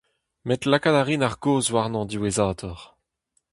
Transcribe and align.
Met 0.47 0.63
lakaat 0.71 0.97
a 0.99 1.03
rin 1.03 1.25
ar 1.27 1.35
gaoz 1.43 1.67
warnañ 1.73 2.05
diwezhatoc'h. 2.09 2.85